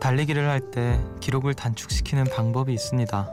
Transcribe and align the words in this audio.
달리기를 0.00 0.48
할 0.48 0.60
때 0.70 0.98
기록을 1.20 1.54
단축시키는 1.54 2.24
방법이 2.24 2.72
있습니다. 2.72 3.30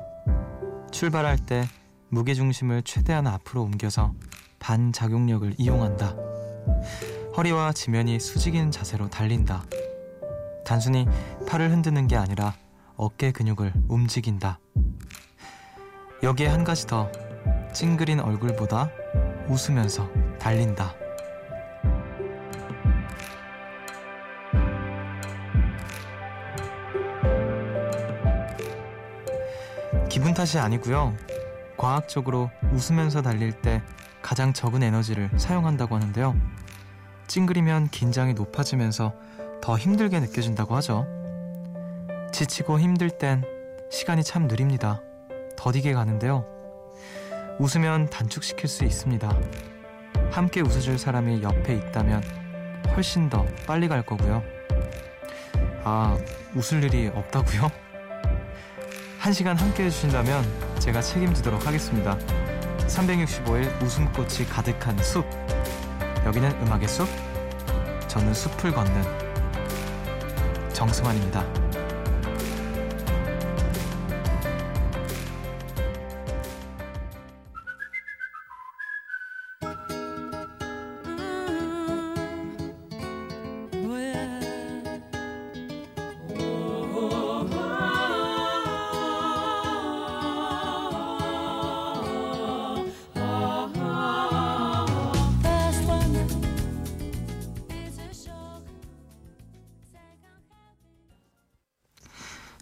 출발할 0.91 1.37
때 1.37 1.65
무게중심을 2.10 2.83
최대한 2.83 3.25
앞으로 3.28 3.64
옮겨서 3.64 4.14
반작용력을 4.60 5.55
이용한다. 5.57 6.15
허리와 7.38 7.71
지면이 7.71 8.19
수직인 8.19 8.71
자세로 8.71 9.10
달린다. 9.10 9.64
단순히 10.65 11.07
팔을 11.47 11.71
흔드는 11.71 12.07
게 12.07 12.18
아니라 12.18 12.54
어깨 12.96 13.32
근육을 13.32 13.74
움직인다. 13.88 14.60
여기에 16.24 16.47
한 16.47 16.63
가지 16.63 16.88
더 16.88 17.10
찡그린 17.74 18.19
얼굴보다 18.19 18.89
웃으면서 19.47 20.10
달린다. 20.39 20.96
탓이 30.37 30.59
아니고요. 30.59 31.18
과학적으로 31.77 32.52
웃으면서 32.72 33.23
달릴 33.23 33.53
때 33.53 33.81
가장 34.21 34.53
적은 34.53 34.83
에너지를 34.83 35.31
사용한다고 35.35 35.95
하는데요. 35.95 36.39
찡그리면 37.25 37.88
긴장이 37.89 38.35
높아지면서 38.35 39.15
더 39.63 39.77
힘들게 39.80 40.19
느껴진다고 40.19 40.75
하죠. 40.75 41.08
지치고 42.31 42.80
힘들 42.80 43.09
땐 43.09 43.43
시간이 43.89 44.23
참 44.23 44.47
느립니다. 44.47 45.02
더디게 45.58 45.93
가는데요. 45.93 46.45
웃으면 47.58 48.11
단축시킬 48.11 48.69
수 48.69 48.83
있습니다. 48.83 49.35
함께 50.30 50.61
웃어줄 50.61 50.99
사람이 50.99 51.41
옆에 51.41 51.73
있다면 51.73 52.21
훨씬 52.95 53.27
더 53.27 53.43
빨리 53.65 53.88
갈 53.88 54.05
거고요. 54.05 54.43
아, 55.83 56.15
웃을 56.53 56.83
일이 56.83 57.08
없다고요? 57.08 57.86
한 59.28 59.33
시간 59.33 59.58
함께 59.58 59.83
해주신다면 59.83 60.42
제가 60.80 61.02
책임지도록 61.02 61.67
하겠습니다. 61.67 62.17
365일 62.88 63.83
웃음꽃이 63.83 64.47
가득한 64.50 64.97
숲. 65.03 65.25
여기는 66.25 66.50
음악의 66.61 66.88
숲. 66.88 67.09
저는 68.08 68.33
숲을 68.33 68.72
걷는 68.72 69.03
정승환입니다. 70.72 71.66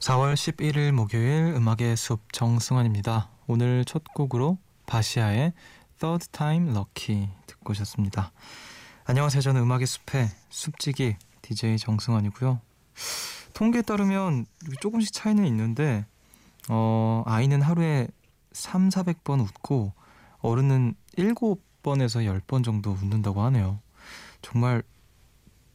4월 0.05 0.35
11일 0.35 0.91
목요일 0.91 1.55
음악의 1.55 1.97
숲 1.97 2.31
정승환입니다. 2.31 3.27
오늘 3.47 3.83
첫 3.85 4.03
곡으로 4.13 4.59
바시아의 4.85 5.53
Third 5.97 6.27
Time 6.27 6.69
Lucky 6.69 7.29
듣고 7.47 7.71
오셨습니다. 7.71 8.31
안녕하세요. 9.05 9.41
저는 9.41 9.63
음악의 9.63 9.87
숲의 9.87 10.29
숲지기 10.51 11.15
DJ 11.41 11.79
정승환이고요. 11.79 12.61
통계에 13.55 13.81
따르면 13.81 14.45
조금씩 14.79 15.11
차이는 15.11 15.43
있는데 15.47 16.05
어, 16.69 17.23
아이는 17.25 17.63
하루에 17.63 18.07
3, 18.51 18.89
400번 18.89 19.41
웃고 19.41 19.91
어른은 20.37 20.93
7번에서 21.17 22.41
10번 22.41 22.63
정도 22.63 22.91
웃는다고 22.91 23.41
하네요. 23.41 23.79
정말 24.43 24.83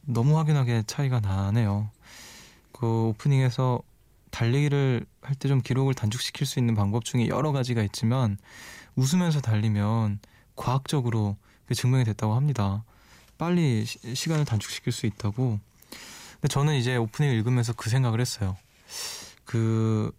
너무 0.03 0.37
확연하게 0.37 0.83
차이가 0.87 1.19
나네요. 1.19 1.89
그 2.71 3.09
오프닝에서 3.09 3.81
달리기를 4.31 5.05
할 5.21 5.35
때 5.35 5.47
좀 5.47 5.61
기록을 5.61 5.93
단축시킬 5.93 6.47
수 6.47 6.59
있는 6.59 6.75
방법 6.75 7.05
중에 7.05 7.27
여러 7.27 7.51
가지가 7.51 7.83
있지만 7.83 8.37
웃으면서 8.95 9.41
달리면 9.41 10.19
과학적으로 10.55 11.37
증명이 11.73 12.03
됐다고 12.05 12.33
합니다. 12.33 12.83
빨리 13.37 13.85
시, 13.85 14.29
간을 14.29 14.45
단축시킬 14.45 14.91
수 14.91 15.05
있다고. 15.05 15.59
근데 16.33 16.47
저는 16.49 16.75
이제 16.75 16.97
오프닝 16.97 17.31
읽으면서 17.31 17.73
그 17.73 17.89
생각을 17.89 18.19
했어요. 18.19 18.57
그 19.45 20.11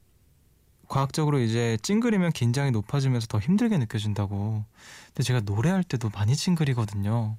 과학적으로 0.89 1.39
이제 1.39 1.79
찡그리면 1.83 2.33
긴장이 2.33 2.71
높아지면서 2.71 3.27
더 3.27 3.39
힘들게 3.39 3.79
느껴진다고. 3.79 4.65
근데 5.09 5.23
제가 5.23 5.41
노래할 5.41 5.85
때도 5.85 6.11
많이 6.11 6.37
찡그리거든요. 6.37 7.37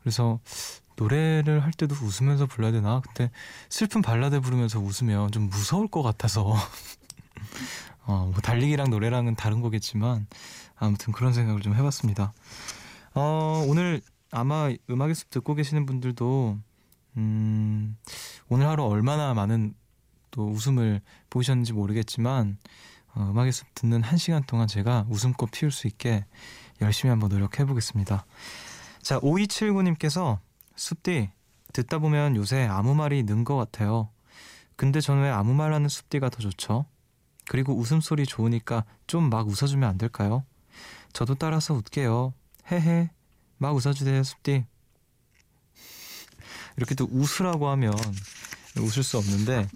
그래서 0.00 0.40
노래를 1.00 1.64
할 1.64 1.72
때도 1.72 1.94
웃으면서 1.94 2.44
불러야 2.44 2.72
되나? 2.72 3.00
근데 3.00 3.30
슬픈 3.70 4.02
발라드 4.02 4.40
부르면서 4.40 4.78
웃으면 4.78 5.32
좀 5.32 5.48
무서울 5.48 5.88
것 5.88 6.02
같아서 6.02 6.54
어, 8.04 8.28
뭐 8.30 8.34
달리기랑 8.42 8.90
노래랑은 8.90 9.34
다른 9.34 9.62
거겠지만 9.62 10.26
아무튼 10.76 11.14
그런 11.14 11.32
생각을 11.32 11.62
좀 11.62 11.74
해봤습니다. 11.74 12.34
어, 13.14 13.64
오늘 13.66 14.02
아마 14.30 14.70
음악의 14.90 15.14
숲 15.14 15.30
듣고 15.30 15.54
계시는 15.54 15.86
분들도 15.86 16.58
음, 17.16 17.96
오늘 18.48 18.68
하루 18.68 18.84
얼마나 18.84 19.32
많은 19.32 19.74
또 20.30 20.48
웃음을 20.48 21.00
보셨는지 21.30 21.72
모르겠지만 21.72 22.58
어, 23.14 23.30
음악의 23.30 23.52
숲 23.52 23.66
듣는 23.74 24.02
한 24.02 24.18
시간 24.18 24.44
동안 24.44 24.68
제가 24.68 25.06
웃음꽃 25.08 25.50
피울 25.50 25.72
수 25.72 25.86
있게 25.86 26.26
열심히 26.82 27.10
한번 27.10 27.30
노력해 27.30 27.64
보겠습니다. 27.64 28.26
자, 29.02 29.18
5279님께서 29.20 30.38
숲디 30.80 31.30
듣다 31.74 31.98
보면 31.98 32.36
요새 32.36 32.64
아무 32.64 32.94
말이 32.94 33.22
는 33.22 33.44
것 33.44 33.54
같아요. 33.56 34.08
근데 34.76 35.00
저는 35.02 35.22
왜 35.24 35.28
아무 35.28 35.52
말 35.52 35.74
하는 35.74 35.90
숲디가 35.90 36.30
더 36.30 36.38
좋죠? 36.40 36.86
그리고 37.48 37.76
웃음소리 37.76 38.24
좋으니까 38.24 38.84
좀 39.06 39.28
막 39.28 39.46
웃어주면 39.46 39.88
안 39.88 39.98
될까요? 39.98 40.44
저도 41.12 41.34
따라서 41.34 41.74
웃게요. 41.74 42.32
헤헤. 42.72 43.10
막 43.58 43.76
웃어주세요, 43.76 44.22
숲디. 44.22 44.64
이렇게 46.78 46.94
또 46.94 47.06
웃으라고 47.10 47.68
하면 47.68 47.92
웃을 48.78 49.02
수 49.02 49.18
없는데 49.18 49.68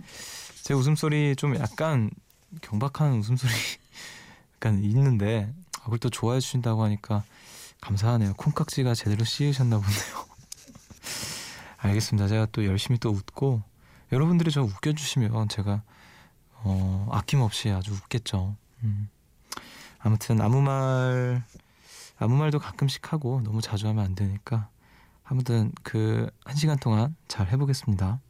제 0.62 0.72
웃음소리 0.72 1.37
좀 1.37 1.54
약간 1.56 2.10
경박한 2.62 3.12
웃음소리 3.19 3.53
약간 4.56 4.82
있는데 4.82 5.53
그걸 5.82 5.98
또 5.98 6.09
좋아해 6.09 6.41
주신다고 6.41 6.82
하니까 6.82 7.25
감사하네요. 7.82 8.32
콩깍지가 8.38 8.94
제대로 8.94 9.22
씌으셨나 9.26 9.76
보네요. 9.78 10.34
알겠습니다. 11.84 12.28
제가 12.28 12.47
또 12.53 12.65
열심히 12.65 12.99
또 12.99 13.11
웃고 13.11 13.62
여러분들이 14.11 14.50
저 14.50 14.62
웃겨주시면 14.62 15.49
제가 15.49 15.83
어, 16.62 17.09
아낌없이 17.11 17.71
아주 17.71 17.93
웃겠죠. 17.93 18.56
음. 18.82 19.08
아무튼 19.99 20.41
아무 20.41 20.62
말 20.62 21.44
아무 22.17 22.37
말도 22.37 22.58
가끔씩 22.58 23.12
하고 23.12 23.41
너무 23.43 23.61
자주 23.61 23.87
하면 23.88 24.05
안 24.05 24.14
되니까 24.14 24.69
아무튼 25.25 25.73
그 25.82 26.31
한 26.44 26.56
시간 26.56 26.79
동안 26.79 27.17
잘 27.29 27.49
해보겠습니다. 27.49 28.20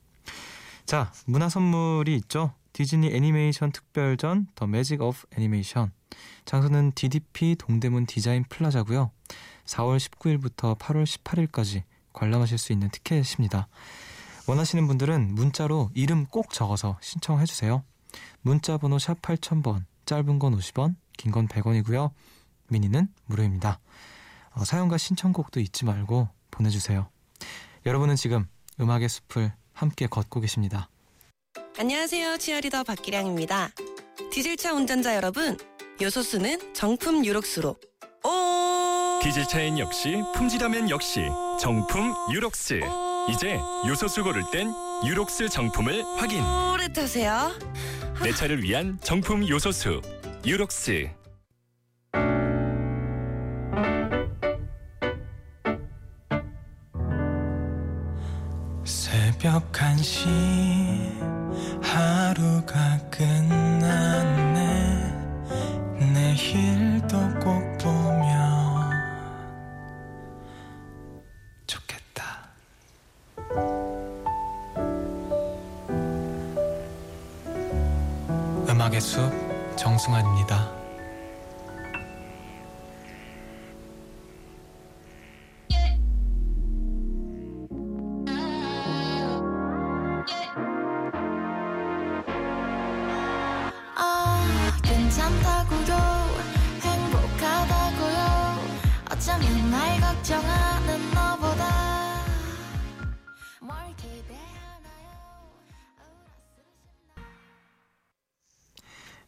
자 0.86 1.12
문화 1.26 1.48
선물이 1.48 2.14
있죠. 2.16 2.52
디즈니 2.72 3.14
애니메이션 3.14 3.70
특별전 3.70 4.48
The 4.56 4.66
Magic 4.66 5.00
of 5.00 5.26
Animation 5.36 5.92
장소는 6.44 6.92
DDP 6.94 7.54
동대문 7.56 8.06
디자인 8.06 8.44
플라자고요. 8.48 9.10
4월 9.66 9.98
19일부터 9.98 10.76
8월 10.78 11.04
18일까지 11.04 11.84
관람하실 12.14 12.56
수 12.56 12.72
있는 12.72 12.88
티켓입니다. 12.88 13.68
원하시는 14.46 14.86
분들은 14.86 15.34
문자로 15.34 15.90
이름 15.94 16.24
꼭 16.26 16.52
적어서 16.52 16.98
신청해 17.02 17.44
주세요. 17.44 17.84
문자 18.40 18.78
번호 18.78 18.98
샵 18.98 19.20
8000번, 19.20 19.84
짧은 20.06 20.38
건 20.38 20.56
50원, 20.58 20.94
긴 21.18 21.32
건 21.32 21.46
100원이고요. 21.48 22.10
미니는 22.68 23.08
무료입니다. 23.26 23.80
어, 24.52 24.64
사연과 24.64 24.96
신청곡도 24.98 25.60
잊지 25.60 25.84
말고 25.84 26.28
보내주세요. 26.50 27.08
여러분은 27.86 28.16
지금 28.16 28.46
음악의 28.80 29.08
숲을 29.08 29.52
함께 29.72 30.06
걷고 30.06 30.40
계십니다. 30.40 30.88
안녕하세요. 31.78 32.38
치어리더 32.38 32.84
박기량입니다. 32.84 33.70
디젤차 34.30 34.72
운전자 34.74 35.16
여러분, 35.16 35.56
요소수는 36.00 36.74
정품 36.74 37.24
유록수로. 37.24 37.76
오! 39.24 39.26
디젤차엔 39.26 39.78
역시 39.78 40.22
품질하면 40.34 40.90
역시 40.90 41.22
정품 41.58 42.14
유록스. 42.30 42.80
이제 43.30 43.58
요소수 43.86 44.22
고를 44.22 44.42
땐 44.52 44.70
유록스 45.06 45.48
정품을 45.48 46.04
확인. 46.18 46.44
오래 46.44 46.86
타세요. 46.92 47.50
내 48.22 48.32
차를 48.32 48.62
위한 48.62 48.98
정품 49.02 49.48
요소수 49.48 50.02
유록스. 50.44 51.08
새벽 58.84 59.72
새벽 59.72 59.72
1시 59.72 60.26
하루가 61.82 62.98
끝 63.10 63.73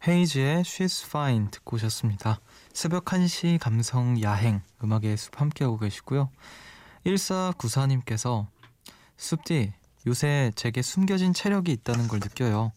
헤이즈의 0.08 0.62
She's 0.62 1.04
Fine 1.04 1.50
듣고 1.50 1.76
오셨습니다. 1.76 2.40
새벽 2.72 3.04
1시 3.04 3.58
감성 3.58 4.22
야행 4.22 4.62
음악의 4.82 5.18
숲 5.18 5.38
함께하고 5.38 5.76
계시고요. 5.78 6.30
1494님께서 7.04 8.46
숲디 9.18 9.74
요새 10.06 10.50
제게 10.54 10.80
숨겨진 10.80 11.34
체력이 11.34 11.72
있다는 11.72 12.08
걸 12.08 12.20
느껴요. 12.20 12.72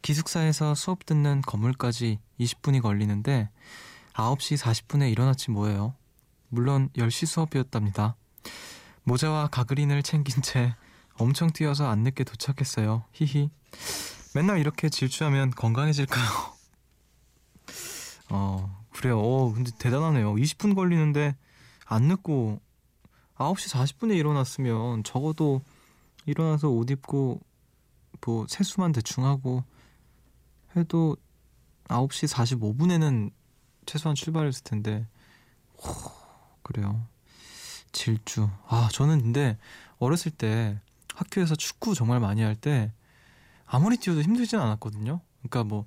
기숙사에서 0.00 0.74
수업 0.74 1.04
듣는 1.04 1.42
건물까지 1.42 2.18
20분이 2.40 2.80
걸리는데 2.80 3.50
9시 4.14 4.56
40분에 4.56 5.10
일어났지 5.12 5.50
뭐예요. 5.50 5.94
물론 6.52 6.90
10시 6.90 7.24
수업이었답니다. 7.24 8.14
모자와 9.04 9.48
가그린을 9.48 10.02
챙긴 10.02 10.42
채 10.42 10.74
엄청 11.18 11.50
뛰어서 11.50 11.88
안 11.88 12.00
늦게 12.00 12.24
도착했어요. 12.24 13.04
히히. 13.12 13.48
맨날 14.34 14.58
이렇게 14.58 14.90
질주하면 14.90 15.52
건강해질까요? 15.52 16.28
어, 18.28 18.84
그래요. 18.90 19.18
어, 19.18 19.50
근데 19.54 19.70
대단하네요. 19.78 20.34
20분 20.34 20.74
걸리는데 20.74 21.36
안 21.86 22.02
늦고 22.02 22.60
9시 23.36 23.72
40분에 23.72 24.14
일어났으면 24.14 25.04
적어도 25.04 25.62
일어나서 26.26 26.68
옷 26.68 26.90
입고 26.90 27.40
뭐 28.26 28.46
세수만 28.46 28.92
대충 28.92 29.24
하고 29.24 29.64
해도 30.76 31.16
9시 31.84 32.30
45분에는 32.30 33.30
최소한 33.86 34.14
출발했을 34.14 34.64
텐데. 34.64 35.06
호, 35.78 36.21
그래요. 36.62 37.06
질주. 37.92 38.48
아, 38.68 38.88
저는 38.92 39.20
근데 39.20 39.58
어렸을 39.98 40.30
때 40.32 40.80
학교에서 41.14 41.54
축구 41.54 41.94
정말 41.94 42.20
많이 42.20 42.42
할 42.42 42.54
때 42.56 42.92
아무리 43.66 43.96
뛰어도 43.96 44.20
힘들진 44.22 44.58
않았거든요. 44.58 45.20
그러니까 45.38 45.64
뭐 45.64 45.86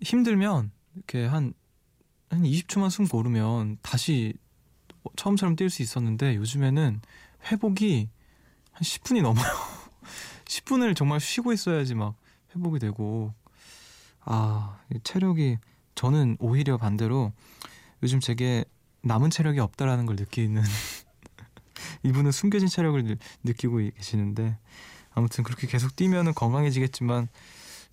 힘들면 0.00 0.70
이렇게 0.94 1.26
한, 1.26 1.52
한 2.30 2.42
20초만 2.42 2.90
숨 2.90 3.06
고르면 3.06 3.78
다시 3.82 4.34
처음처럼 5.16 5.54
뛸 5.56 5.68
수 5.68 5.82
있었는데 5.82 6.36
요즘에는 6.36 7.00
회복이 7.50 8.08
한 8.72 8.82
10분이 8.82 9.20
넘어요. 9.22 9.44
10분을 10.46 10.96
정말 10.96 11.20
쉬고 11.20 11.52
있어야지 11.52 11.94
막 11.94 12.14
회복이 12.56 12.78
되고 12.78 13.34
아 14.20 14.78
체력이 15.04 15.58
저는 15.94 16.36
오히려 16.40 16.78
반대로 16.78 17.32
요즘 18.02 18.18
제게 18.20 18.64
남은 19.02 19.30
체력이 19.30 19.60
없다라는 19.60 20.06
걸 20.06 20.16
느끼는 20.16 20.62
이분은 22.04 22.32
숨겨진 22.32 22.68
체력을 22.68 23.18
느끼고 23.44 23.78
계시는데 23.96 24.56
아무튼 25.14 25.44
그렇게 25.44 25.66
계속 25.66 25.94
뛰면은 25.96 26.34
건강해지겠지만 26.34 27.28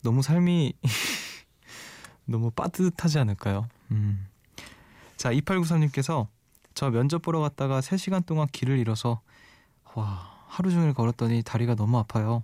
너무 0.02 0.22
삶이 0.22 0.74
너무 2.26 2.52
빠듯하지 2.52 3.20
않을까요? 3.20 3.68
음. 3.92 4.28
자, 5.18 5.32
2893님께서 5.32 6.28
저 6.74 6.90
면접 6.90 7.22
보러 7.22 7.40
갔다가 7.40 7.82
3시간 7.82 8.26
동안 8.26 8.48
길을 8.52 8.78
잃어서 8.78 9.22
와, 9.96 10.46
하루 10.48 10.72
종일 10.72 10.94
걸었더니 10.94 11.44
다리가 11.44 11.76
너무 11.76 11.98
아파요. 11.98 12.44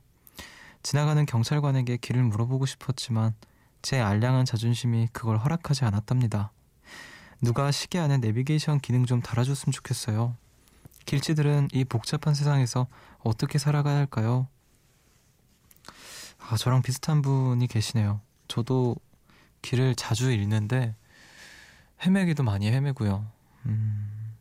지나가는 0.84 1.26
경찰관에게 1.26 1.98
길을 1.98 2.24
물어보고 2.24 2.66
싶었지만 2.66 3.34
제 3.82 4.00
알량한 4.00 4.46
자존심이 4.46 5.08
그걸 5.14 5.38
허락하지 5.38 5.86
않았답니다. 5.86 6.52
누가 7.42 7.72
시계 7.72 8.00
안에 8.00 8.18
내비게이션 8.18 8.80
기능 8.80 9.06
좀 9.06 9.22
달아줬으면 9.22 9.72
좋겠어요. 9.72 10.36
길치들은 11.06 11.70
이 11.74 11.84
복잡한 11.84 12.34
세상에서 12.34 12.88
어떻게 13.20 13.58
살아가야 13.60 13.96
할까요? 13.98 14.48
아, 16.40 16.58
저랑 16.58 16.82
비슷한 16.82 17.22
분이 17.22 17.68
계시네요. 17.68 18.22
저도 18.48 18.96
길을 19.62 19.96
자주 19.96 20.32
잃는데 20.32 20.96
헤매기도 22.06 22.44
많이 22.44 22.68
헤매고요. 22.72 23.26
음, 23.66 24.34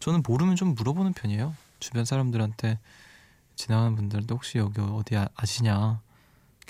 저는 0.00 0.22
모르면 0.26 0.56
좀 0.56 0.74
물어보는 0.74 1.12
편이에요. 1.12 1.54
주변 1.78 2.04
사람들한테 2.04 2.78
지나가는 3.56 3.94
분들도 3.94 4.34
혹시 4.34 4.58
여기 4.58 4.80
어디 4.80 5.16
아, 5.16 5.28
아시냐 5.34 6.00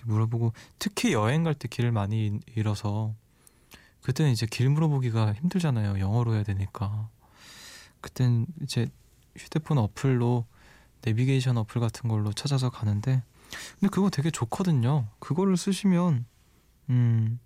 물어보고 0.04 0.52
특히 0.78 1.12
여행 1.12 1.44
갈 1.44 1.54
때 1.54 1.68
길을 1.68 1.92
많이 1.92 2.40
잃어서 2.56 3.14
그때는 4.02 4.32
이제 4.32 4.46
길 4.46 4.68
물어보기가 4.70 5.34
힘들잖아요. 5.34 6.00
영어로 6.00 6.34
해야 6.34 6.42
되니까. 6.42 7.08
그땐 8.00 8.46
이제 8.62 8.88
휴대폰 9.36 9.78
어플로 9.78 10.44
내비게이션 11.02 11.56
어플 11.58 11.80
같은 11.80 12.08
걸로 12.08 12.32
찾아서 12.32 12.70
가는데 12.70 13.22
근데 13.78 13.90
그거 13.90 14.10
되게 14.10 14.30
좋거든요. 14.30 15.08
그거를 15.18 15.56
쓰시면 15.56 16.26
음, 16.90 17.38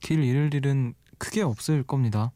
길 0.00 0.24
잃을 0.24 0.54
일은 0.54 0.94
크게 1.18 1.42
없을 1.42 1.82
겁니다. 1.82 2.32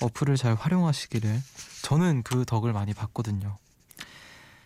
어플을 0.00 0.36
잘 0.36 0.54
활용하시기를 0.54 1.40
저는 1.82 2.22
그 2.22 2.44
덕을 2.44 2.72
많이 2.72 2.92
봤거든요. 2.92 3.56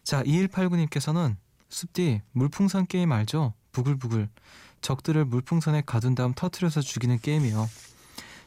자, 0.02 0.22
2189님께서는 0.24 1.36
숲디 1.68 2.22
물풍선 2.32 2.86
게임 2.86 3.12
알죠? 3.12 3.54
부글부글 3.72 4.28
적들을 4.80 5.24
물풍선에 5.24 5.82
가둔 5.86 6.14
다음 6.14 6.32
터트려서 6.34 6.80
죽이는 6.80 7.18
게임이요. 7.20 7.68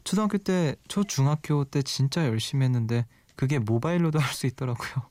초등학교 0.03 0.37
때, 0.37 0.75
초 0.87 1.03
중학교 1.03 1.63
때 1.63 1.81
진짜 1.81 2.25
열심히 2.25 2.65
했는데 2.65 3.05
그게 3.35 3.59
모바일로도 3.59 4.19
할 4.19 4.33
수 4.33 4.47
있더라고요. 4.47 5.09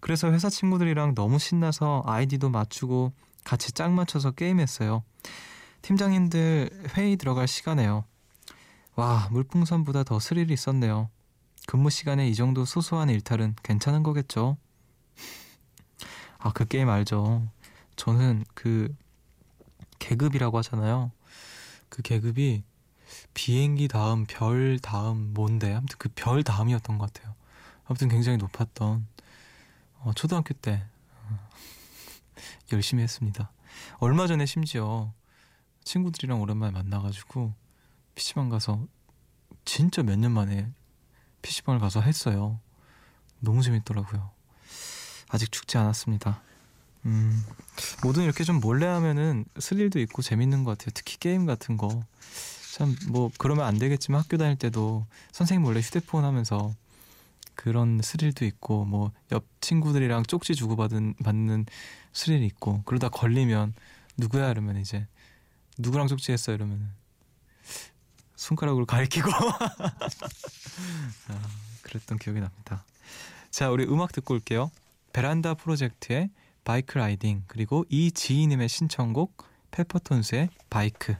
그래서 0.00 0.30
회사 0.32 0.50
친구들이랑 0.50 1.14
너무 1.14 1.38
신나서 1.38 2.02
아이디도 2.06 2.50
맞추고 2.50 3.12
같이 3.44 3.72
짝 3.72 3.92
맞춰서 3.92 4.30
게임했어요. 4.32 5.02
팀장님들 5.82 6.88
회의 6.96 7.16
들어갈 7.16 7.48
시간에요. 7.48 8.04
와, 8.96 9.28
물풍선보다 9.30 10.04
더 10.04 10.18
스릴이 10.18 10.52
있었네요. 10.52 11.10
근무 11.66 11.90
시간에 11.90 12.28
이 12.28 12.34
정도 12.34 12.64
소소한 12.64 13.08
일탈은 13.08 13.56
괜찮은 13.62 14.02
거겠죠? 14.02 14.56
아, 16.38 16.52
그 16.52 16.66
게임 16.66 16.90
알죠? 16.90 17.48
저는 17.96 18.44
그 18.54 18.94
계급이라고 19.98 20.58
하잖아요. 20.58 21.10
그 21.88 22.02
계급이 22.02 22.62
비행기 23.34 23.88
다음 23.88 24.26
별 24.26 24.78
다음 24.80 25.32
뭔데? 25.34 25.74
아무튼 25.74 25.96
그 25.98 26.08
별 26.14 26.42
다음이었던 26.42 26.98
것 26.98 27.12
같아요. 27.12 27.34
아무튼 27.86 28.08
굉장히 28.08 28.38
높았던 28.38 29.06
어, 30.00 30.12
초등학교 30.14 30.54
때 30.54 30.84
어, 31.28 31.48
열심히 32.72 33.02
했습니다. 33.02 33.50
얼마 33.98 34.26
전에 34.26 34.46
심지어 34.46 35.12
친구들이랑 35.84 36.40
오랜만에 36.40 36.72
만나가지고 36.72 37.54
PC방 38.14 38.48
가서 38.48 38.86
진짜 39.64 40.02
몇 40.02 40.16
년 40.18 40.32
만에 40.32 40.70
PC방을 41.42 41.80
가서 41.80 42.00
했어요. 42.00 42.58
너무 43.40 43.62
재밌더라고요. 43.62 44.30
아직 45.28 45.50
죽지 45.52 45.76
않았습니다. 45.78 46.40
음, 47.06 47.44
뭐든 48.02 48.22
이렇게 48.22 48.44
좀 48.44 48.60
몰래 48.60 48.86
하면은 48.86 49.44
스릴도 49.58 49.98
있고 50.00 50.22
재밌는 50.22 50.64
것 50.64 50.78
같아요. 50.78 50.92
특히 50.94 51.18
게임 51.18 51.44
같은 51.44 51.76
거. 51.76 52.02
참, 52.74 52.96
뭐, 53.08 53.30
그러면 53.38 53.66
안 53.66 53.78
되겠지만 53.78 54.20
학교 54.20 54.36
다닐 54.36 54.56
때도 54.56 55.06
선생님 55.30 55.62
몰래 55.62 55.78
휴대폰 55.78 56.24
하면서 56.24 56.74
그런 57.54 58.00
스릴도 58.02 58.44
있고 58.46 58.84
뭐 58.84 59.12
옆 59.30 59.44
친구들이랑 59.60 60.24
쪽지 60.24 60.56
주고 60.56 60.74
받은 60.74 61.14
받는 61.22 61.66
스릴이 62.12 62.44
있고 62.46 62.82
그러다 62.84 63.10
걸리면 63.10 63.74
누구야 64.16 64.50
이러면 64.50 64.78
이제 64.78 65.06
누구랑 65.78 66.08
쪽지했어 66.08 66.52
이러면 66.52 66.90
손가락으로 68.34 68.86
가리키고 68.86 69.30
아, 71.28 71.42
그랬던 71.82 72.18
기억이 72.18 72.40
납니다. 72.40 72.84
자 73.50 73.70
우리 73.70 73.84
음악 73.84 74.10
듣고 74.10 74.34
올게요. 74.34 74.72
베란다 75.12 75.54
프로젝트의 75.54 76.28
바이크 76.64 76.98
라이딩 76.98 77.44
그리고 77.46 77.84
이지희님의 77.88 78.68
신청곡 78.68 79.44
페퍼톤스의 79.70 80.48
바이크 80.70 81.14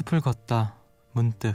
숲을 0.00 0.20
걷다 0.22 0.76
문득 1.12 1.54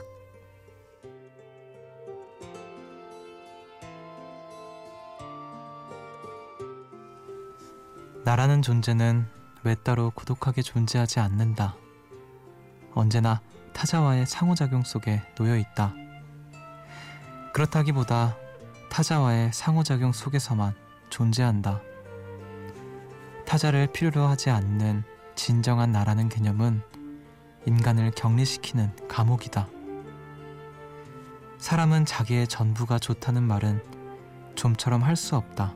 나라는 8.23 8.61
존재는 8.61 9.25
왜 9.63 9.75
따로 9.75 10.11
고독하게 10.11 10.61
존재하지 10.61 11.19
않는다. 11.19 11.75
언제나 12.93 13.41
타자와의 13.73 14.27
상호작용 14.27 14.83
속에 14.83 15.21
놓여 15.35 15.57
있다. 15.57 15.93
그렇다기보다 17.53 18.35
타자와의 18.89 19.53
상호작용 19.53 20.11
속에서만 20.11 20.75
존재한다. 21.09 21.81
타자를 23.47 23.87
필요로 23.91 24.27
하지 24.27 24.49
않는 24.51 25.03
진정한 25.35 25.91
나라는 25.91 26.29
개념은 26.29 26.94
인간을 27.65 28.11
격리시키는 28.11 28.91
감옥이다. 29.07 29.67
사람은 31.57 32.05
자기의 32.05 32.47
전부가 32.47 32.99
좋다는 32.99 33.43
말은 33.43 33.81
좀처럼 34.55 35.01
할 35.01 35.15
수 35.15 35.35
없다. 35.35 35.75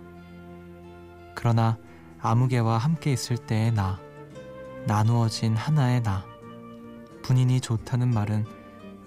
그러나 1.36 1.78
아무개와 2.22 2.78
함께 2.78 3.12
있을 3.12 3.38
때의 3.38 3.72
나, 3.72 4.00
나누어진 4.86 5.56
하나의 5.56 6.04
나, 6.04 6.26
분인이 7.24 7.60
좋다는 7.62 8.14
말은 8.14 8.46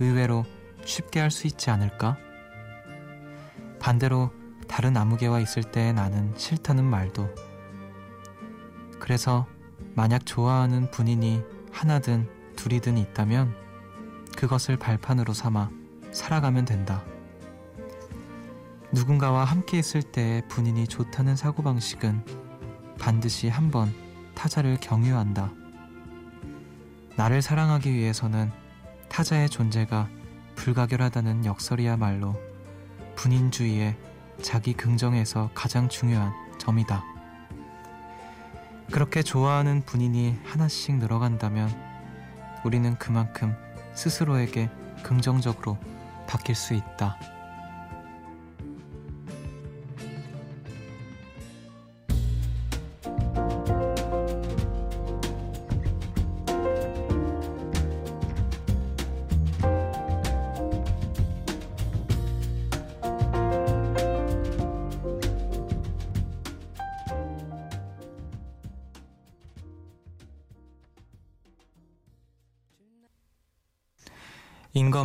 의외로 0.01 0.45
쉽게 0.85 1.21
할 1.21 1.31
수 1.31 1.47
있지 1.47 1.71
않을까? 1.71 2.17
반대로 3.79 4.31
다른 4.69 4.97
아무개와 4.97 5.41
있을 5.41 5.63
때의 5.63 5.93
나는 5.93 6.33
싫다는 6.37 6.85
말도. 6.85 7.29
그래서 8.99 9.47
만약 9.95 10.25
좋아하는 10.25 10.91
분인이 10.91 11.43
하나든 11.73 12.29
둘이든 12.63 12.97
있다면 12.97 13.57
그것을 14.37 14.77
발판으로 14.77 15.33
삼아 15.33 15.69
살아가면 16.13 16.65
된다. 16.65 17.03
누군가와 18.93 19.43
함께 19.43 19.81
있을 19.81 20.01
때의 20.01 20.47
분인이 20.47 20.87
좋다는 20.87 21.35
사고방식은 21.35 22.25
반드시 23.01 23.49
한번 23.49 23.93
타자를 24.37 24.79
경유한다. 24.81 25.51
나를 27.17 27.43
사랑하기 27.43 27.93
위해서는 27.93 28.53
타자의 29.09 29.51
존재가 29.51 30.09
불가결하다는 30.55 31.45
역설이야말로 31.45 32.41
분인주의의 33.17 33.97
자기 34.41 34.73
긍정에서 34.73 35.51
가장 35.53 35.89
중요한 35.89 36.33
점이다. 36.59 37.03
그렇게 38.93 39.25
좋아하는 39.25 39.83
분인이 39.85 40.39
하나씩 40.45 40.95
늘어간다면 40.99 41.92
우리는 42.65 42.97
그만큼 42.99 43.55
스스로에게 43.95 44.71
긍정적으로 45.03 45.77
바뀔 46.27 46.55
수 46.55 46.75
있다. 46.75 47.19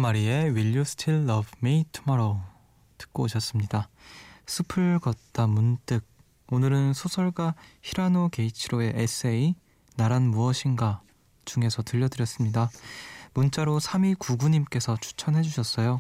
마리의 0.08 0.52
Will 0.52 0.68
You 0.68 0.82
Still 0.82 1.30
Love 1.30 1.52
Me 1.62 1.84
Tomorrow 1.92 2.40
듣고 2.98 3.24
오셨습니다. 3.24 3.90
숲을 4.46 5.00
걷다 5.00 5.48
문득 5.48 6.06
오늘은 6.50 6.94
소설가 6.94 7.56
히라노 7.82 8.30
게이치로의 8.30 8.94
에세이 8.96 9.56
나란 9.98 10.30
무엇인가 10.30 11.02
중에서 11.44 11.84
들려드렸습니다. 11.84 12.70
문자로 13.34 13.80
3299님께서 13.80 15.00
추천해 15.02 15.42
주셨어요. 15.42 16.00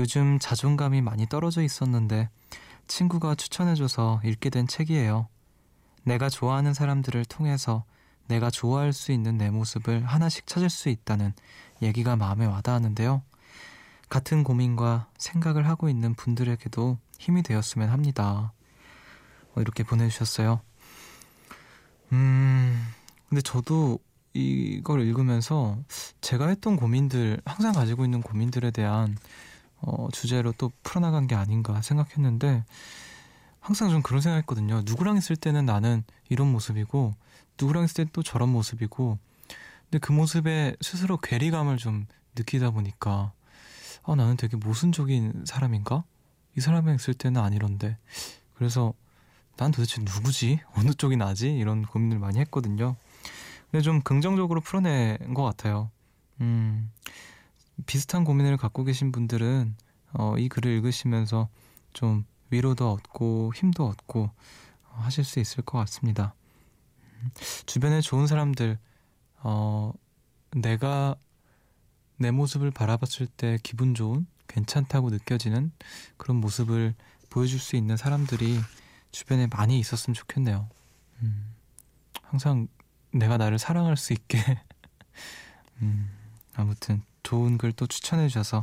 요즘 0.00 0.40
자존감이 0.40 1.00
많이 1.00 1.28
떨어져 1.28 1.62
있었는데 1.62 2.28
친구가 2.88 3.36
추천해줘서 3.36 4.20
읽게 4.24 4.50
된 4.50 4.66
책이에요. 4.66 5.28
내가 6.02 6.28
좋아하는 6.28 6.74
사람들을 6.74 7.24
통해서 7.26 7.84
내가 8.26 8.50
좋아할 8.50 8.92
수 8.92 9.12
있는 9.12 9.36
내 9.36 9.50
모습을 9.50 10.04
하나씩 10.04 10.46
찾을 10.46 10.70
수 10.70 10.88
있다는 10.88 11.32
얘기가 11.82 12.16
마음에 12.16 12.46
와닿았는데요. 12.46 13.22
같은 14.08 14.44
고민과 14.44 15.08
생각을 15.18 15.66
하고 15.68 15.88
있는 15.88 16.14
분들에게도 16.14 16.98
힘이 17.18 17.42
되었으면 17.42 17.88
합니다. 17.88 18.52
어, 19.54 19.60
이렇게 19.60 19.82
보내주셨어요. 19.82 20.60
음, 22.12 22.86
근데 23.28 23.40
저도 23.40 23.98
이걸 24.34 25.00
읽으면서 25.02 25.78
제가 26.20 26.48
했던 26.48 26.76
고민들, 26.76 27.40
항상 27.44 27.72
가지고 27.72 28.04
있는 28.04 28.22
고민들에 28.22 28.70
대한 28.70 29.16
어, 29.80 30.08
주제로 30.12 30.52
또 30.52 30.70
풀어나간 30.82 31.26
게 31.26 31.34
아닌가 31.34 31.82
생각했는데 31.82 32.64
항상 33.60 33.90
좀 33.90 34.02
그런 34.02 34.20
생각했거든요. 34.20 34.82
누구랑 34.84 35.16
있을 35.16 35.36
때는 35.36 35.66
나는 35.66 36.04
이런 36.28 36.50
모습이고 36.52 37.14
누구랑 37.60 37.84
있을 37.84 38.06
때또 38.06 38.22
저런 38.22 38.48
모습이고 38.48 39.18
근데 39.84 39.98
그 39.98 40.12
모습에 40.12 40.76
스스로 40.80 41.16
괴리감을 41.18 41.76
좀 41.76 42.06
느끼다 42.34 42.70
보니까 42.70 43.32
아 44.04 44.14
나는 44.14 44.36
되게 44.36 44.56
모순적인 44.56 45.44
사람인가? 45.46 46.04
이 46.56 46.60
사람이랑 46.60 46.96
있을 46.96 47.14
때는 47.14 47.40
아니런데 47.40 47.98
그래서 48.54 48.94
난 49.56 49.70
도대체 49.70 50.00
누구지? 50.00 50.60
어느 50.76 50.92
쪽이 50.92 51.16
나지? 51.16 51.54
이런 51.54 51.82
고민을 51.82 52.18
많이 52.18 52.38
했거든요. 52.40 52.96
근데 53.70 53.82
좀 53.82 54.02
긍정적으로 54.02 54.60
풀어낸 54.60 55.34
것 55.34 55.42
같아요. 55.42 55.90
음, 56.40 56.90
비슷한 57.86 58.24
고민을 58.24 58.56
갖고 58.56 58.84
계신 58.84 59.12
분들은 59.12 59.76
어, 60.14 60.36
이 60.38 60.48
글을 60.48 60.70
읽으시면서 60.72 61.48
좀 61.92 62.24
위로도 62.50 62.90
얻고 62.90 63.52
힘도 63.54 63.86
얻고 63.86 64.30
어, 64.88 64.98
하실 65.00 65.24
수 65.24 65.40
있을 65.40 65.64
것 65.64 65.78
같습니다. 65.78 66.34
음, 67.22 67.30
주변에 67.66 68.00
좋은 68.00 68.26
사람들, 68.26 68.78
어, 69.42 69.92
내가 70.52 71.16
내 72.16 72.30
모습을 72.30 72.70
바라봤을 72.70 73.26
때 73.26 73.58
기분 73.62 73.94
좋은, 73.94 74.26
괜찮다고 74.48 75.10
느껴지는 75.10 75.72
그런 76.16 76.36
모습을 76.36 76.94
보여줄 77.30 77.58
수 77.58 77.76
있는 77.76 77.96
사람들이 77.96 78.60
주변에 79.10 79.46
많이 79.46 79.78
있었으면 79.78 80.14
좋겠네요. 80.14 80.68
음, 81.22 81.54
항상 82.22 82.68
내가 83.12 83.36
나를 83.38 83.58
사랑할 83.58 83.96
수 83.96 84.12
있게. 84.12 84.38
음, 85.82 86.10
아무튼 86.54 87.02
좋은 87.22 87.56
글 87.58 87.72
또 87.72 87.86
추천해 87.86 88.28
주셔서 88.28 88.62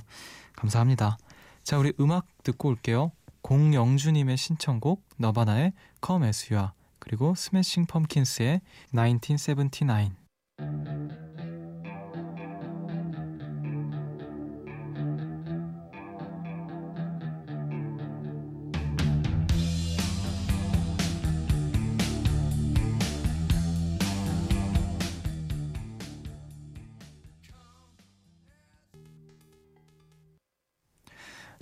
감사합니다. 0.55 1.17
자, 1.63 1.77
우리 1.77 1.93
음악 1.99 2.25
듣고 2.43 2.69
올게요. 2.69 3.11
공영주님의 3.41 4.37
신청곡 4.37 5.03
너바나의 5.17 5.73
Come 6.05 6.25
As 6.25 6.53
You 6.53 6.63
Are 6.63 6.78
그리고 7.09 7.33
스매싱 7.33 7.87
펌킨스의 7.87 8.61
1979 8.91 10.11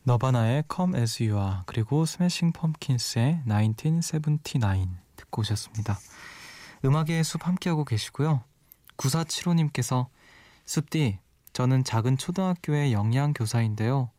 너바나의 0.04 0.66
Come 0.70 1.00
As 1.00 1.24
You 1.24 1.42
Are 1.42 1.62
그리고 1.66 2.06
스매싱 2.06 2.52
펌킨스의 2.52 3.44
1979 3.48 5.07
듣고 5.28 5.42
오셨습니다. 5.42 6.00
음악의 6.84 7.24
숲 7.24 7.48
함께하고 7.48 7.86
계시고요. 7.86 8.44
9475님께서 8.98 10.08
숲디 10.66 11.20
저는 11.54 11.84
작은 11.84 12.18
초등학교의 12.18 12.94
영양교사인데요. 12.94 14.10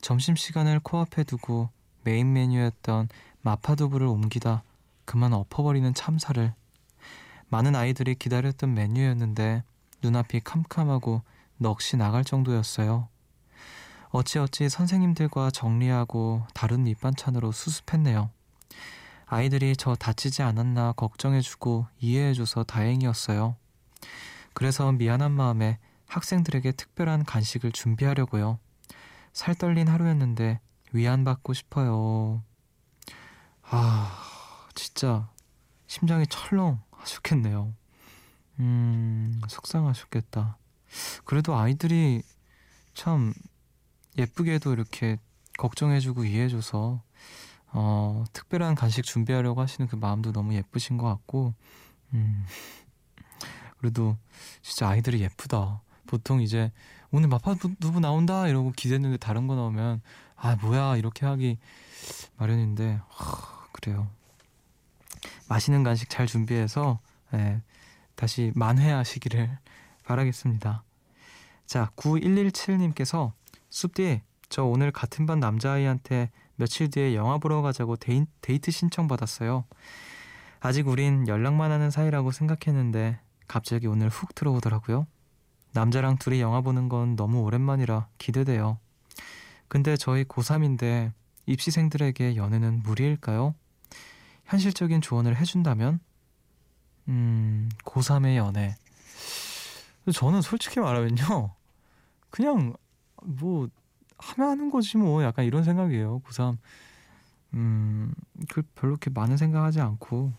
점심시간을 0.00 0.80
코앞에 0.80 1.24
두고 1.24 1.70
메인 2.02 2.32
메뉴였던 2.32 3.08
마파두부를 3.42 4.06
옮기다 4.06 4.62
그만 5.04 5.32
엎어버리는 5.32 5.92
참사를 5.94 6.54
많은 7.48 7.76
아이들이 7.76 8.14
기다렸던 8.14 8.74
메뉴였는데 8.74 9.62
눈앞이 10.02 10.40
캄캄하고 10.40 11.22
넋이 11.58 11.96
나갈 11.98 12.24
정도였어요. 12.24 13.08
어찌어찌 14.10 14.68
선생님들과 14.68 15.50
정리하고 15.50 16.44
다른 16.54 16.84
밑반찬으로 16.84 17.52
수습했네요. 17.52 18.30
아이들이 19.32 19.74
저 19.76 19.94
다치지 19.94 20.42
않았나 20.42 20.92
걱정해주고 20.92 21.86
이해해줘서 22.00 22.64
다행이었어요. 22.64 23.56
그래서 24.52 24.92
미안한 24.92 25.32
마음에 25.32 25.78
학생들에게 26.04 26.72
특별한 26.72 27.24
간식을 27.24 27.72
준비하려고요. 27.72 28.58
살 29.32 29.54
떨린 29.54 29.88
하루였는데 29.88 30.60
위안받고 30.92 31.54
싶어요. 31.54 32.42
아, 33.62 34.22
진짜 34.74 35.30
심장이 35.86 36.26
철렁 36.26 36.82
하셨겠네요. 36.90 37.72
음, 38.58 39.40
속상하셨겠다. 39.48 40.58
그래도 41.24 41.56
아이들이 41.56 42.20
참 42.92 43.32
예쁘게도 44.18 44.74
이렇게 44.74 45.16
걱정해주고 45.56 46.26
이해해줘서 46.26 47.02
어, 47.72 48.24
특별한 48.32 48.74
간식 48.74 49.02
준비하려고 49.04 49.60
하시는 49.60 49.88
그 49.88 49.96
마음도 49.96 50.32
너무 50.32 50.54
예쁘신 50.54 50.98
것 50.98 51.06
같고, 51.06 51.54
음, 52.14 52.44
그래도 53.78 54.16
진짜 54.62 54.88
아이들이 54.88 55.20
예쁘다. 55.20 55.80
보통 56.06 56.40
이제 56.42 56.70
오늘 57.10 57.28
마파 57.28 57.54
두부 57.80 58.00
나온다 58.00 58.48
이러고 58.48 58.72
기대했는데 58.72 59.16
다른 59.16 59.46
거 59.46 59.54
나오면 59.54 60.02
아 60.36 60.56
뭐야 60.56 60.96
이렇게 60.96 61.26
하기 61.26 61.58
마련인데 62.36 63.00
하, 63.08 63.68
그래요. 63.72 64.08
맛있는 65.48 65.82
간식 65.82 66.10
잘 66.10 66.26
준비해서 66.26 67.00
예, 67.34 67.60
다시 68.14 68.52
만회하시기를 68.54 69.58
바라겠습니다. 70.04 70.84
자, 71.66 71.90
9117님께서 71.96 73.32
숲디 73.70 74.20
저 74.52 74.64
오늘 74.64 74.90
같은 74.90 75.24
반 75.24 75.40
남자아이한테 75.40 76.30
며칠 76.56 76.90
뒤에 76.90 77.14
영화 77.14 77.38
보러 77.38 77.62
가자고 77.62 77.96
데이, 77.96 78.26
데이트 78.42 78.70
신청 78.70 79.08
받았어요. 79.08 79.64
아직 80.60 80.88
우린 80.88 81.26
연락만 81.26 81.70
하는 81.72 81.90
사이라고 81.90 82.32
생각했는데 82.32 83.18
갑자기 83.48 83.86
오늘 83.86 84.10
훅 84.10 84.34
들어오더라고요. 84.34 85.06
남자랑 85.72 86.18
둘이 86.18 86.42
영화 86.42 86.60
보는 86.60 86.90
건 86.90 87.16
너무 87.16 87.40
오랜만이라 87.40 88.08
기대돼요. 88.18 88.78
근데 89.68 89.96
저희 89.96 90.22
고3인데 90.24 91.12
입시생들에게 91.46 92.36
연애는 92.36 92.82
무리일까요? 92.82 93.54
현실적인 94.44 95.00
조언을 95.00 95.34
해준다면? 95.34 95.98
음, 97.08 97.70
고3의 97.86 98.36
연애. 98.36 98.76
저는 100.12 100.42
솔직히 100.42 100.78
말하면요. 100.78 101.54
그냥 102.28 102.74
뭐 103.22 103.70
하면 104.22 104.50
하는 104.50 104.70
거지 104.70 104.96
뭐 104.96 105.22
약간 105.22 105.44
이런 105.44 105.64
생각이에요. 105.64 106.20
고3 106.20 106.58
음, 107.54 108.14
그 108.48 108.62
별로 108.74 108.92
이렇게 108.92 109.10
많은 109.10 109.36
생각하지 109.36 109.80
않고 109.80 110.32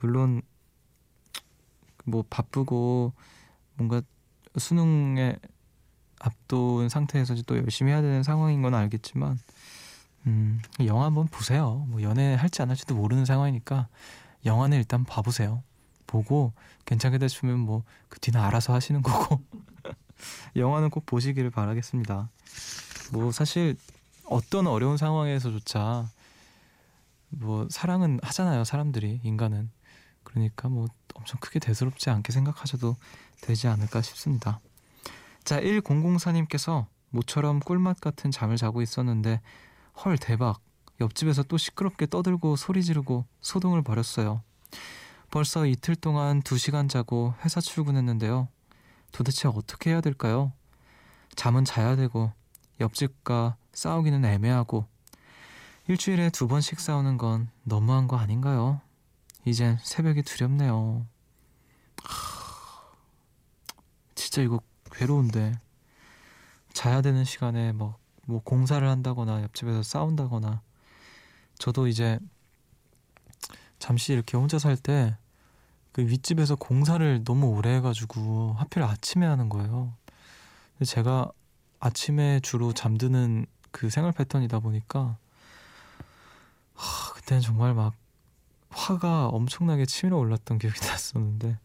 물론 0.00 0.42
뭐 2.04 2.24
바쁘고 2.28 3.12
뭔가 3.74 4.02
수능에 4.56 5.36
앞둔 6.20 6.88
상태에서 6.88 7.34
또 7.46 7.56
열심히 7.58 7.92
해야 7.92 8.00
되는 8.02 8.22
상황인 8.22 8.62
건 8.62 8.74
알겠지만 8.74 9.38
음, 10.26 10.60
영화 10.84 11.04
한번 11.06 11.28
보세요. 11.28 11.86
뭐 11.88 12.02
연애 12.02 12.34
할지 12.34 12.62
안 12.62 12.70
할지도 12.70 12.94
모르는 12.94 13.24
상황이니까 13.24 13.88
영화는 14.44 14.78
일단 14.78 15.04
봐보세요. 15.04 15.62
보고 16.06 16.52
괜찮게 16.86 17.18
되시면 17.18 17.58
뭐 17.60 17.84
그 18.08 18.18
뒤는 18.20 18.40
알아서 18.40 18.74
하시는 18.74 19.02
거고 19.02 19.40
영화는 20.56 20.90
꼭 20.90 21.06
보시기를 21.06 21.50
바라겠습니다. 21.50 22.28
뭐 23.12 23.32
사실 23.32 23.76
어떤 24.24 24.66
어려운 24.66 24.96
상황에서조차 24.96 26.08
뭐 27.30 27.66
사랑은 27.70 28.20
하잖아요 28.22 28.64
사람들이 28.64 29.20
인간은 29.22 29.70
그러니까 30.22 30.68
뭐 30.68 30.88
엄청 31.14 31.38
크게 31.40 31.58
대수롭지 31.58 32.10
않게 32.10 32.32
생각하셔도 32.32 32.96
되지 33.40 33.68
않을까 33.68 34.02
싶습니다. 34.02 34.60
자 35.44 35.60
1004님께서 35.60 36.86
모처럼 37.10 37.60
꿀맛 37.60 38.00
같은 38.00 38.30
잠을 38.30 38.56
자고 38.56 38.82
있었는데 38.82 39.40
헐 40.04 40.18
대박 40.18 40.60
옆집에서 41.00 41.44
또 41.44 41.56
시끄럽게 41.56 42.06
떠들고 42.06 42.56
소리 42.56 42.82
지르고 42.84 43.24
소동을 43.40 43.82
벌였어요. 43.82 44.42
벌써 45.30 45.66
이틀 45.66 45.94
동안 45.94 46.42
2시간 46.42 46.88
자고 46.88 47.34
회사 47.44 47.60
출근했는데요. 47.60 48.48
도대체 49.12 49.48
어떻게 49.48 49.90
해야 49.90 50.00
될까요? 50.00 50.52
잠은 51.36 51.64
자야 51.64 51.96
되고 51.96 52.32
옆집과 52.80 53.56
싸우기는 53.72 54.24
애매하고 54.24 54.86
일주일에 55.86 56.30
두 56.30 56.48
번씩 56.48 56.80
싸우는 56.80 57.16
건 57.16 57.50
너무한 57.62 58.08
거 58.08 58.16
아닌가요? 58.16 58.80
이젠 59.44 59.78
새벽이 59.82 60.22
두렵네요. 60.22 61.06
하... 62.02 62.96
진짜 64.14 64.42
이거 64.42 64.60
괴로운데 64.92 65.58
자야 66.72 67.00
되는 67.02 67.24
시간에 67.24 67.72
뭐, 67.72 67.96
뭐 68.26 68.42
공사를 68.42 68.86
한다거나 68.86 69.42
옆집에서 69.42 69.82
싸운다거나 69.82 70.62
저도 71.58 71.88
이제 71.88 72.18
잠시 73.78 74.12
이렇게 74.12 74.36
혼자 74.36 74.58
살 74.58 74.76
때 74.76 75.16
그 75.98 76.06
윗집에서 76.06 76.54
공사를 76.54 77.24
너무 77.24 77.48
오래 77.48 77.74
해가지고 77.74 78.54
하필 78.56 78.84
아침에 78.84 79.26
하는 79.26 79.48
거예요. 79.48 79.94
제가 80.86 81.32
아침에 81.80 82.40
주로 82.40 82.72
잠드는 82.72 83.46
그 83.70 83.90
생활 83.90 84.12
패턴이다 84.12 84.60
보니까 84.60 85.16
하, 86.74 87.12
그때는 87.14 87.40
정말 87.42 87.74
막 87.74 87.94
화가 88.70 89.28
엄청나게 89.28 89.86
치밀어 89.86 90.16
올랐던 90.18 90.58
기억이 90.58 90.78
났었는데. 90.86 91.58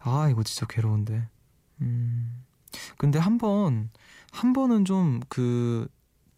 아 0.00 0.28
이거 0.30 0.42
진짜 0.42 0.66
괴로운데. 0.66 1.28
음. 1.80 2.44
근데 2.98 3.18
한번 3.18 3.90
한 4.32 4.52
번은 4.52 4.84
좀 4.84 5.20
그 5.28 5.88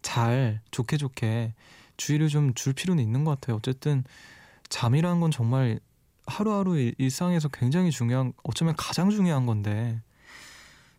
잘 0.05 0.61
좋게 0.69 0.97
좋게 0.97 1.55
주의를 1.97 2.29
좀 2.29 2.53
줄 2.53 2.73
필요는 2.73 3.03
있는 3.03 3.23
것 3.23 3.31
같아요. 3.31 3.55
어쨌든 3.57 4.03
잠이라는 4.69 5.19
건 5.19 5.31
정말 5.31 5.79
하루하루 6.27 6.77
일상에서 6.97 7.47
굉장히 7.49 7.89
중요한 7.89 8.31
어쩌면 8.43 8.75
가장 8.77 9.09
중요한 9.09 9.45
건데 9.47 9.99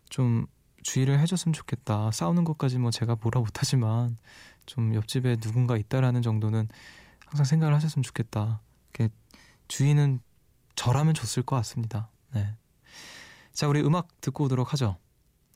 좀 0.09 0.45
주의를 0.87 1.19
해줬으면 1.19 1.51
좋겠다. 1.51 2.11
싸우는 2.11 2.45
것까지 2.45 2.77
뭐 2.79 2.91
제가 2.91 3.17
뭐라 3.21 3.41
못하지만 3.41 4.17
좀 4.65 4.95
옆집에 4.95 5.35
누군가 5.35 5.75
있다라는 5.75 6.21
정도는 6.21 6.69
항상 7.25 7.43
생각을 7.45 7.75
하셨으면 7.75 8.03
좋겠다. 8.03 8.61
주의는 9.67 10.21
저라면 10.75 11.13
줬을 11.13 11.43
것 11.43 11.57
같습니다. 11.57 12.09
네. 12.33 12.55
자, 13.51 13.67
우리 13.67 13.81
음악 13.81 14.07
듣고 14.21 14.45
오도록 14.45 14.71
하죠. 14.71 14.95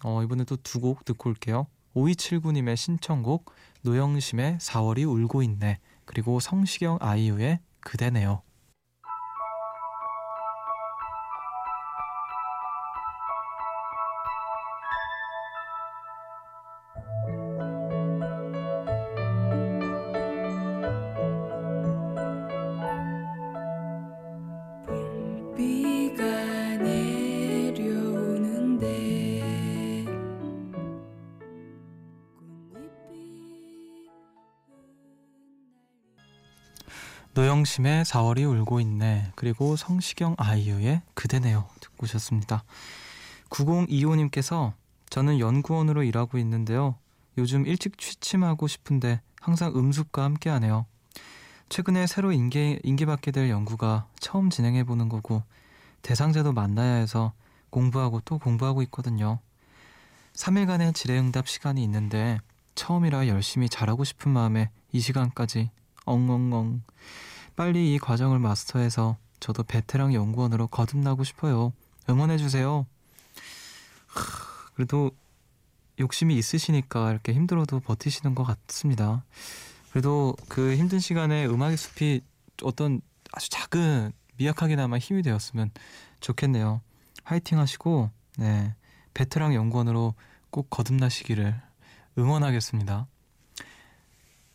어, 0.04 0.22
이번에 0.22 0.44
또 0.44 0.58
두 0.58 0.82
곡 0.82 1.06
듣고 1.06 1.30
올게요. 1.30 1.68
5279님의 1.96 2.76
신청곡 2.76 3.54
노영심의 3.84 4.58
4월이 4.58 5.08
울고 5.08 5.44
있네 5.44 5.80
그리고 6.04 6.42
성시경 6.42 6.98
아이유의 7.00 7.60
그대네요. 7.80 8.42
노영심의 37.82 38.06
4월이 38.06 38.50
울고 38.50 38.80
있네. 38.80 39.32
그리고 39.36 39.76
성시경 39.76 40.36
아이유의 40.38 41.02
그대네요. 41.14 41.68
듣고 41.80 42.04
오셨습니다. 42.04 42.64
9025님께서 43.50 44.74
저는 45.10 45.40
연구원으로 45.40 46.04
일하고 46.04 46.38
있는데요. 46.38 46.96
요즘 47.38 47.66
일찍 47.66 47.98
취침하고 47.98 48.68
싶은데 48.68 49.22
항상 49.40 49.74
음습과 49.76 50.24
함께하네요. 50.24 50.86
최근에 51.70 52.08
새로 52.08 52.32
인계, 52.32 52.80
인계받게 52.84 53.32
될 53.32 53.50
연구가 53.50 54.08
처음 54.20 54.50
진행해보는 54.50 55.10
거고 55.10 55.44
대상자도 56.02 56.54
만나야 56.54 56.96
해서 56.96 57.34
공부하고 57.70 58.22
또 58.26 58.38
공부하고 58.38 58.82
있거든요. 58.84 59.40
3일간의 60.34 60.94
질의응답 60.94 61.48
시간이 61.48 61.84
있는데 61.84 62.40
처음이라 62.76 63.28
열심히 63.28 63.70
잘하고 63.70 64.04
싶은 64.04 64.32
마음에 64.32 64.70
이 64.92 65.00
시간까지 65.00 65.70
엉엉엉 66.06 66.82
빨리 67.56 67.94
이 67.94 68.00
과정을 68.00 68.40
마스터해서 68.40 69.18
저도 69.40 69.64
베테랑 69.64 70.14
연구원으로 70.14 70.68
거듭나고 70.68 71.24
싶어요. 71.24 71.74
응원해주세요. 72.10 72.86
그래도 74.76 75.12
욕심이 76.00 76.38
있으시니까 76.38 77.12
이렇게 77.12 77.34
힘들어도 77.34 77.80
버티시는 77.80 78.36
것 78.36 78.44
같습니다. 78.44 79.24
그래도 79.92 80.36
그 80.48 80.76
힘든 80.76 81.00
시간에 81.00 81.46
음악의 81.46 81.78
숲이 81.78 82.22
어떤 82.64 83.02
아주 83.34 83.50
작은 83.50 84.12
미약하게나마 84.38 84.98
힘이 84.98 85.22
되었으면 85.22 85.72
좋겠네요. 86.20 86.82
화이팅 87.24 87.60
하시고 87.60 88.10
네 88.38 88.74
베테랑 89.14 89.54
연구원으로 89.54 90.16
꼭 90.50 90.70
거듭나시기를 90.70 91.62
응원하겠습니다. 92.18 93.08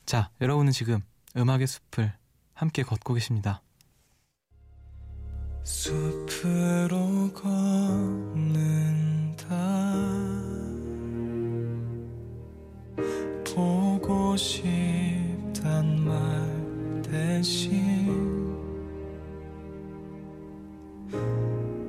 자, 0.05 0.31
여러분은 0.41 0.73
지금 0.73 1.01
음악의 1.37 1.67
숲을 1.67 2.13
함께 2.57 2.83
걷고 2.83 3.15
계십니다. 3.15 3.63
숲으로 5.63 7.31
걷는다 7.35 8.67
보고 13.45 14.37
싶단 14.37 16.01
말 16.05 17.03
대신 17.03 18.37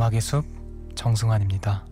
음악의 0.00 0.22
숲 0.22 0.46
정승환입니다. 0.94 1.84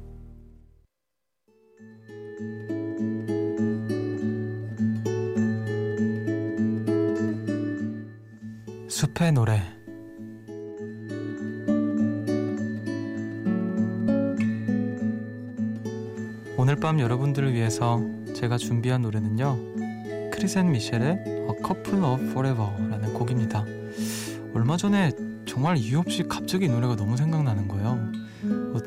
숲의 8.88 9.32
노래. 9.32 9.60
오늘 16.56 16.76
밤 16.76 17.00
여러분들을 17.00 17.52
위해서 17.52 18.00
제가 18.34 18.56
준비한 18.56 19.02
노래는요 19.02 20.30
크리센 20.32 20.72
미셸의 20.72 21.24
A 21.26 21.48
Couple 21.62 22.02
of 22.02 22.24
Forever라는 22.30 23.12
곡입니다. 23.12 23.66
얼마 24.54 24.78
전에 24.78 25.12
정말 25.48 25.78
이유 25.78 25.98
없이 25.98 26.22
갑자기 26.28 26.66
이 26.66 26.68
노래가 26.68 26.94
너무 26.94 27.16
생각나는 27.16 27.66
거예요 27.66 27.97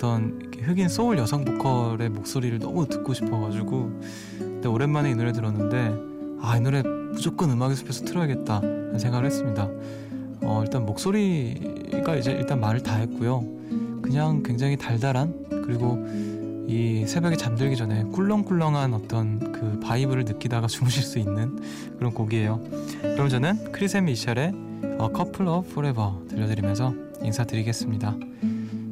어떤 0.02 0.52
흑인 0.60 0.90
소울 0.90 1.20
여성 1.20 1.46
보컬의 1.46 2.10
목소리를 2.10 2.58
너무 2.58 2.88
듣고 2.88 3.14
싶어가지고 3.14 4.02
근데 4.40 4.68
오랜만에 4.68 5.12
이 5.12 5.16
노래 5.16 5.32
들었는데 5.32 5.96
아 6.42 6.58
이 6.58 6.60
노래 6.60 6.82
무조건 6.82 7.52
음악의 7.52 7.76
숲에서 7.76 8.06
틀어야겠다 8.06 8.56
하는 8.56 8.98
생각을 8.98 9.28
했습니다 9.28 9.70
어, 10.42 10.62
일단 10.64 10.88
목소리가 10.88 12.16
이제 12.16 12.32
일단 12.32 12.60
말을 12.60 12.82
다 12.82 12.96
했고요 12.96 13.46
그냥 14.02 14.42
굉장히 14.42 14.76
달달한 14.76 15.36
그리고 15.50 16.04
이 16.68 17.06
새벽에 17.06 17.36
잠들기 17.36 17.76
전에 17.76 18.04
꿀렁꿀렁한 18.06 18.96
어떤 18.96 19.52
그 19.52 19.80
vibe를 19.82 20.26
느끼다가 20.26 20.66
주무실 20.68 21.04
수 21.04 21.20
있는 21.20 21.60
그런 21.98 22.14
곡이에요. 22.14 22.62
그럼 23.02 23.30
저는 23.30 23.72
크리스 23.72 23.98
미셸의 23.98 24.54
A 24.84 25.08
Couple 25.16 25.52
of 25.52 25.70
Forevers 25.70 26.12
들려드리면서 26.30 26.94
인사드리겠습니다. 27.24 28.16